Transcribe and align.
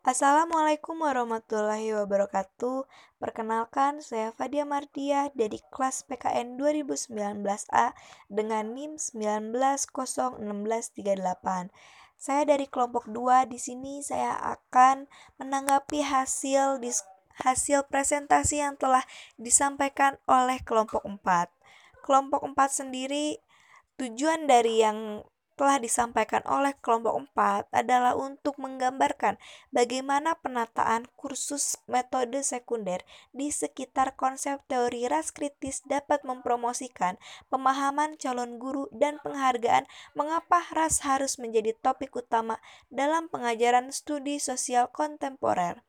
Assalamualaikum 0.00 1.04
warahmatullahi 1.04 1.92
wabarakatuh. 1.92 2.88
Perkenalkan, 3.20 4.00
saya 4.00 4.32
Fadia 4.32 4.64
Mardiah 4.64 5.28
dari 5.36 5.60
kelas 5.68 6.08
PKN 6.08 6.56
2019A 6.56 7.92
dengan 8.32 8.72
NIM 8.72 8.96
19016338. 8.96 11.68
Saya 12.16 12.42
dari 12.48 12.64
kelompok 12.64 13.12
2. 13.12 13.52
Di 13.52 13.60
sini 13.60 14.00
saya 14.00 14.40
akan 14.40 15.04
menanggapi 15.36 16.00
hasil 16.00 16.80
hasil 17.44 17.84
presentasi 17.92 18.64
yang 18.64 18.80
telah 18.80 19.04
disampaikan 19.36 20.16
oleh 20.24 20.64
kelompok 20.64 21.04
4. 21.04 21.52
Kelompok 22.00 22.40
4 22.48 22.56
sendiri 22.72 23.36
tujuan 24.00 24.48
dari 24.48 24.80
yang 24.80 25.28
telah 25.60 25.76
disampaikan 25.76 26.40
oleh 26.48 26.72
kelompok 26.80 27.36
4 27.36 27.68
adalah 27.76 28.16
untuk 28.16 28.56
menggambarkan 28.56 29.36
bagaimana 29.76 30.32
penataan 30.40 31.04
kursus 31.20 31.76
metode 31.84 32.40
sekunder 32.40 33.04
di 33.36 33.52
sekitar 33.52 34.16
konsep 34.16 34.64
teori 34.72 35.04
ras 35.04 35.36
kritis 35.36 35.84
dapat 35.84 36.24
mempromosikan 36.24 37.20
pemahaman 37.52 38.16
calon 38.16 38.56
guru 38.56 38.88
dan 38.88 39.20
penghargaan 39.20 39.84
mengapa 40.16 40.64
ras 40.72 41.04
harus 41.04 41.36
menjadi 41.36 41.76
topik 41.76 42.08
utama 42.16 42.56
dalam 42.88 43.28
pengajaran 43.28 43.92
studi 43.92 44.40
sosial 44.40 44.88
kontemporer. 44.88 45.84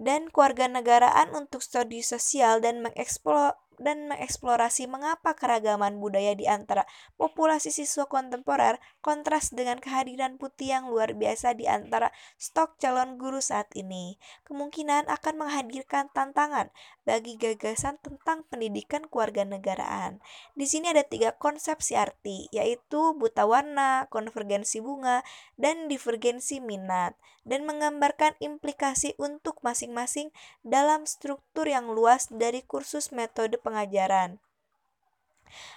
Dan 0.00 0.32
keluarga 0.32 0.64
negaraan 0.64 1.36
untuk 1.36 1.60
studi 1.60 2.00
sosial 2.00 2.64
dan 2.64 2.80
mengeksplor 2.80 3.60
dan 3.80 4.12
mengeksplorasi 4.12 4.84
mengapa 4.86 5.32
keragaman 5.32 5.96
budaya 5.98 6.36
di 6.36 6.44
antara 6.44 6.84
populasi 7.16 7.72
siswa 7.72 8.04
kontemporer 8.04 8.76
kontras 9.00 9.50
dengan 9.50 9.80
kehadiran 9.80 10.36
putih 10.36 10.76
yang 10.76 10.92
luar 10.92 11.16
biasa 11.16 11.56
di 11.56 11.64
antara 11.64 12.12
stok 12.36 12.76
calon 12.76 13.16
guru 13.16 13.40
saat 13.40 13.72
ini. 13.72 14.20
Kemungkinan 14.44 15.08
akan 15.08 15.34
menghadirkan 15.40 16.12
tantangan 16.12 16.68
bagi 17.08 17.40
gagasan 17.40 17.96
tentang 18.04 18.44
pendidikan 18.52 19.08
keluarga 19.08 19.48
negaraan. 19.48 20.20
Di 20.52 20.68
sini 20.68 20.92
ada 20.92 21.02
tiga 21.02 21.32
konsepsi 21.34 21.96
arti, 21.96 22.52
yaitu 22.52 23.16
buta 23.16 23.48
warna, 23.48 24.06
konvergensi 24.12 24.84
bunga, 24.84 25.24
dan 25.56 25.88
divergensi 25.88 26.60
minat, 26.60 27.16
dan 27.48 27.64
menggambarkan 27.64 28.36
implikasi 28.38 29.16
untuk 29.16 29.58
masing-masing 29.64 30.28
dalam 30.60 31.08
struktur 31.08 31.64
yang 31.64 31.88
luas 31.88 32.28
dari 32.28 32.60
kursus 32.60 33.10
metode 33.10 33.56
pengajaran. 33.70 34.42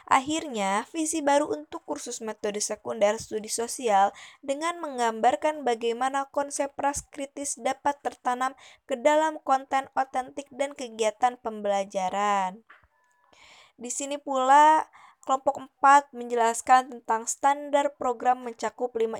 Akhirnya, 0.05 0.85
visi 0.93 1.25
baru 1.25 1.49
untuk 1.49 1.81
kursus 1.85 2.21
metode 2.21 2.61
sekunder 2.61 3.17
studi 3.17 3.49
sosial 3.49 4.13
dengan 4.45 4.77
menggambarkan 4.77 5.65
bagaimana 5.65 6.29
konsep 6.29 6.73
ras 6.77 7.05
kritis 7.09 7.57
dapat 7.57 7.97
tertanam 8.05 8.53
ke 8.85 8.93
dalam 8.97 9.41
konten 9.41 9.89
otentik 9.97 10.45
dan 10.53 10.77
kegiatan 10.77 11.41
pembelajaran. 11.41 12.61
Di 13.73 13.89
sini 13.89 14.21
pula 14.21 14.85
Kelompok 15.23 15.55
4 15.79 16.11
menjelaskan 16.11 16.91
tentang 16.91 17.23
standar 17.31 17.95
program 17.95 18.43
mencakup 18.43 18.91
5 18.91 19.15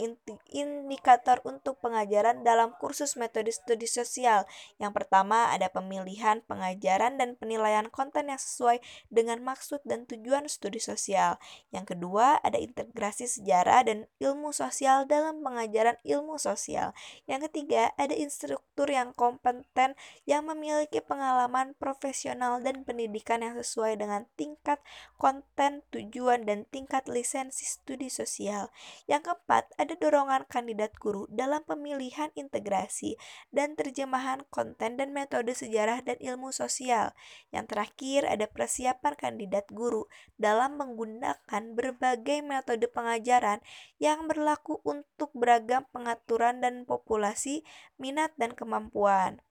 indikator 0.51 1.39
untuk 1.47 1.79
pengajaran 1.79 2.43
dalam 2.43 2.75
kursus 2.75 3.15
metode 3.15 3.55
studi 3.55 3.87
sosial. 3.87 4.43
Yang 4.83 4.99
pertama 4.99 5.55
ada 5.55 5.71
pemilihan 5.71 6.43
pengajaran 6.43 7.15
dan 7.15 7.39
penilaian 7.39 7.87
konten 7.87 8.27
yang 8.27 8.35
sesuai 8.35 8.83
dengan 9.07 9.39
maksud 9.47 9.79
dan 9.87 10.03
tujuan 10.03 10.51
studi 10.51 10.83
sosial. 10.83 11.39
Yang 11.71 11.95
kedua 11.95 12.35
ada 12.43 12.59
integrasi 12.59 13.23
sejarah 13.23 13.87
dan 13.87 14.11
ilmu 14.19 14.51
sosial 14.51 15.07
dalam 15.07 15.39
pengajaran 15.39 15.95
ilmu 16.03 16.35
sosial. 16.35 16.91
Yang 17.31 17.47
ketiga 17.47 17.95
ada 17.95 18.11
instruktur 18.11 18.91
yang 18.91 19.15
kompeten 19.15 19.95
yang 20.27 20.43
memiliki 20.51 20.99
pengalaman 20.99 21.79
profesional 21.79 22.59
dan 22.59 22.83
pendidikan 22.83 23.39
yang 23.39 23.55
sesuai 23.55 23.95
dengan 23.95 24.27
tingkat 24.35 24.83
konten 25.15 25.80
tujuan 25.93 26.49
dan 26.49 26.65
tingkat 26.73 27.05
lisensi 27.05 27.70
studi 27.70 28.09
sosial. 28.09 28.73
Yang 29.05 29.30
keempat, 29.30 29.70
ada 29.77 29.93
dorongan 29.93 30.49
kandidat 30.49 30.98
guru 30.98 31.30
dalam 31.30 31.61
pemilihan 31.61 32.33
integrasi 32.33 33.15
dan 33.54 33.77
terjemahan 33.77 34.42
konten 34.49 34.98
dan 34.98 35.14
metode 35.14 35.54
sejarah 35.54 36.02
dan 36.02 36.17
ilmu 36.17 36.49
sosial. 36.49 37.14
Yang 37.54 37.77
terakhir, 37.77 38.26
ada 38.26 38.49
persiapan 38.49 39.14
kandidat 39.14 39.70
guru 39.70 40.09
dalam 40.42 40.81
menggunakan 40.81 41.64
berbagai 41.77 42.42
metode 42.42 42.89
pengajaran 42.89 43.61
yang 44.02 44.25
berlaku 44.25 44.81
untuk 44.81 45.30
beragam 45.37 45.86
pengaturan 45.93 46.60
dan 46.60 46.89
populasi, 46.89 47.61
minat, 48.02 48.33
dan 48.42 48.58
kemampuan. 48.58 49.45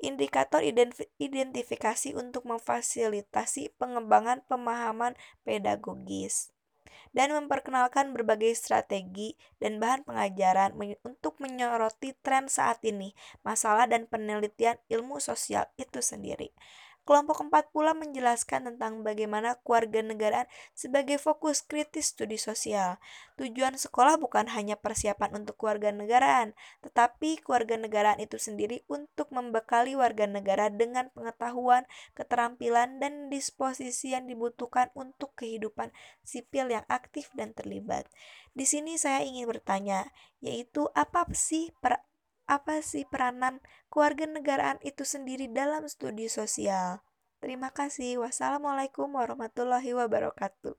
Indikator 0.00 0.64
identifikasi 0.64 2.16
untuk 2.16 2.48
memfasilitasi 2.48 3.76
pengembangan 3.76 4.40
pemahaman 4.48 5.12
pedagogis 5.44 6.50
dan 7.10 7.34
memperkenalkan 7.34 8.14
berbagai 8.14 8.54
strategi 8.54 9.34
dan 9.58 9.82
bahan 9.82 10.06
pengajaran 10.06 10.78
untuk 11.02 11.36
menyoroti 11.42 12.14
tren 12.22 12.46
saat 12.46 12.78
ini, 12.86 13.18
masalah 13.42 13.90
dan 13.90 14.06
penelitian 14.06 14.78
ilmu 14.86 15.18
sosial 15.18 15.66
itu 15.74 15.98
sendiri. 15.98 16.54
Kelompok 17.10 17.42
keempat 17.42 17.74
pula 17.74 17.90
menjelaskan 17.90 18.70
tentang 18.70 19.02
bagaimana 19.02 19.58
keluarga 19.66 19.98
negaraan 19.98 20.46
sebagai 20.78 21.18
fokus 21.18 21.58
kritis 21.58 22.14
studi 22.14 22.38
sosial. 22.38 23.02
Tujuan 23.34 23.74
sekolah 23.74 24.14
bukan 24.14 24.46
hanya 24.54 24.78
persiapan 24.78 25.42
untuk 25.42 25.58
keluarga 25.58 25.90
negaraan, 25.90 26.54
tetapi 26.86 27.42
keluarga 27.42 27.74
negaraan 27.74 28.22
itu 28.22 28.38
sendiri 28.38 28.86
untuk 28.86 29.26
membekali 29.34 29.98
warga 29.98 30.30
negara 30.30 30.70
dengan 30.70 31.10
pengetahuan, 31.10 31.82
keterampilan, 32.14 33.02
dan 33.02 33.26
disposisi 33.26 34.14
yang 34.14 34.30
dibutuhkan 34.30 34.94
untuk 34.94 35.34
kehidupan 35.34 35.90
sipil 36.22 36.70
yang 36.70 36.86
aktif 36.86 37.34
dan 37.34 37.50
terlibat. 37.58 38.06
Di 38.54 38.62
sini 38.62 38.94
saya 39.02 39.26
ingin 39.26 39.50
bertanya, 39.50 40.06
yaitu 40.38 40.86
apa 40.94 41.26
sih 41.34 41.74
per 41.82 42.06
apa 42.50 42.82
sih 42.82 43.06
peranan 43.06 43.62
keluarga 43.86 44.26
negaraan 44.26 44.82
itu 44.82 45.06
sendiri 45.06 45.46
dalam 45.46 45.86
studi 45.86 46.26
sosial? 46.26 46.98
Terima 47.38 47.70
kasih. 47.70 48.18
Wassalamualaikum 48.26 49.06
warahmatullahi 49.14 49.94
wabarakatuh. 49.94 50.74